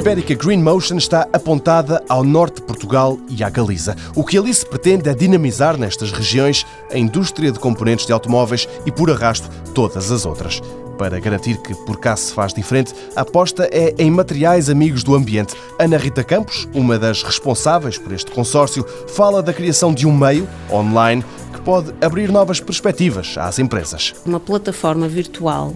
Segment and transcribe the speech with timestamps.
[0.00, 3.94] ibérica Green Motion está apontada ao norte de Portugal e à Galiza.
[4.16, 8.66] O que ali se pretende é dinamizar nestas regiões a indústria de componentes de automóveis
[8.86, 10.62] e, por arrasto, todas as outras.
[10.96, 15.14] Para garantir que por cá se faz diferente, a aposta é em materiais amigos do
[15.14, 15.54] ambiente.
[15.78, 20.48] Ana Rita Campos, uma das responsáveis por este consórcio, fala da criação de um meio
[20.70, 21.22] online
[21.70, 24.12] pode abrir novas perspectivas às empresas.
[24.26, 25.72] Uma plataforma virtual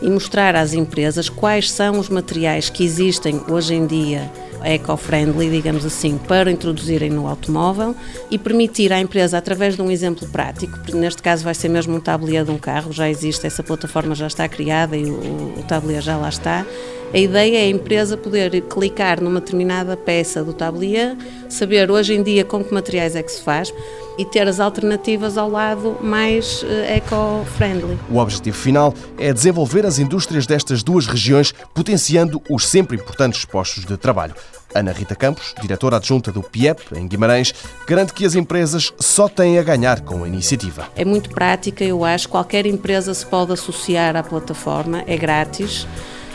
[0.00, 4.32] e mostrar às empresas quais são os materiais que existem hoje em dia
[4.64, 7.94] eco-friendly, digamos assim, para introduzirem no automóvel
[8.30, 12.00] e permitir à empresa, através de um exemplo prático, neste caso vai ser mesmo um
[12.00, 16.02] tabuleiro de um carro, já existe, essa plataforma já está criada e o, o tabuleiro
[16.02, 16.64] já lá está,
[17.12, 21.16] a ideia é a empresa poder clicar numa determinada peça do tabuleiro,
[21.48, 23.72] saber hoje em dia com que materiais é que se faz
[24.18, 27.98] e ter as alternativas ao lado mais eh, eco-friendly.
[28.10, 33.84] O objetivo final é desenvolver as indústrias destas duas regiões, potenciando os sempre importantes postos
[33.84, 34.34] de trabalho.
[34.74, 37.54] Ana Rita Campos, diretora adjunta do PIEP, em Guimarães,
[37.86, 40.88] garante que as empresas só têm a ganhar com a iniciativa.
[40.94, 42.28] É muito prática, eu acho.
[42.28, 45.86] Qualquer empresa se pode associar à plataforma, é grátis.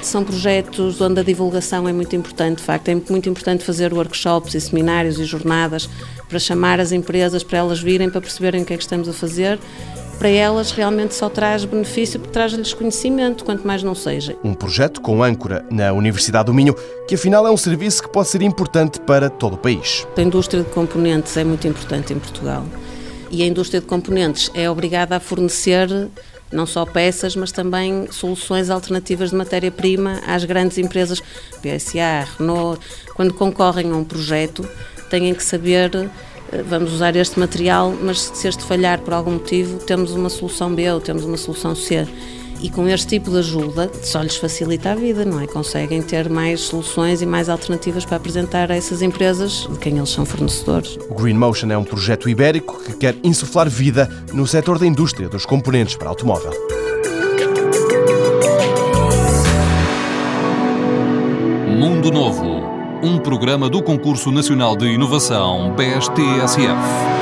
[0.02, 2.89] São projetos onde a divulgação é muito importante, de facto.
[2.89, 5.89] É muito importante fazer workshops e seminários e jornadas
[6.27, 9.13] para chamar as empresas, para elas virem, para perceberem o que é que estamos a
[9.13, 9.59] fazer
[10.22, 14.38] para elas realmente só traz benefício porque traz-lhes conhecimento, quanto mais não seja.
[14.44, 16.75] Um projeto com âncora na Universidade do Minho,
[17.07, 20.05] que afinal é um serviço que pode ser importante para todo o país.
[20.16, 22.63] A indústria de componentes é muito importante em Portugal
[23.31, 25.89] e a indústria de componentes é obrigada a fornecer
[26.52, 31.21] não só peças, mas também soluções alternativas de matéria-prima às grandes empresas,
[31.61, 32.80] PSA, Renault,
[33.16, 34.67] quando concorrem a um projeto,
[35.09, 36.09] têm que saber
[36.52, 40.73] eh, vamos usar este material, mas se este falhar por algum motivo, temos uma solução
[40.73, 42.07] B ou temos uma solução C.
[42.62, 45.48] E com este tipo de ajuda, só lhes facilita a vida, não é?
[45.48, 50.09] Conseguem ter mais soluções e mais alternativas para apresentar a essas empresas de quem eles
[50.09, 50.96] são fornecedores.
[51.09, 55.28] O Green Motion é um projeto ibérico que quer insuflar vida no setor da indústria
[55.28, 56.52] dos componentes para automóvel.
[61.80, 62.62] Mundo Novo,
[63.02, 67.21] um programa do Concurso Nacional de Inovação BSTSF.